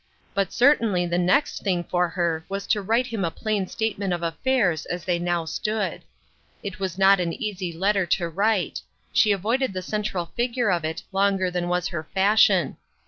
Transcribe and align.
But 0.33 0.51
certainly 0.51 1.05
the 1.05 1.19
next 1.19 1.61
thing 1.61 1.83
for 1.83 2.09
her 2.09 2.43
was 2.49 2.65
to 2.65 2.81
write 2.81 3.05
him 3.05 3.23
a 3.23 3.29
plain 3.29 3.67
statement 3.67 4.13
of 4.13 4.23
affairs 4.23 4.87
as 4.87 5.05
they 5.05 5.19
now 5.19 5.45
stood. 5.45 6.01
It 6.63 6.79
was 6.79 6.97
not 6.97 7.19
an 7.19 7.33
easy 7.33 7.71
letter 7.71 8.07
to 8.07 8.27
write; 8.27 8.81
she 9.13 9.31
avoided 9.31 9.73
the 9.73 9.83
central 9.83 10.25
feature 10.35 10.71
of 10.71 10.83
it 10.83 11.03
longer 11.11 11.51
than 11.51 11.67
was 11.69 11.89
her 11.89 12.07
fashion. 12.15 12.77